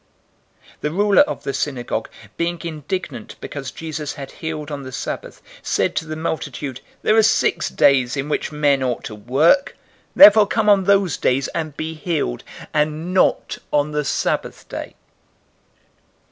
[0.79, 5.43] 013:014 The ruler of the synagogue, being indignant because Jesus had healed on the Sabbath,
[5.61, 9.77] said to the multitude, "There are six days in which men ought to work.
[10.15, 12.43] Therefore come on those days and be healed,
[12.73, 14.95] and not on the Sabbath day!"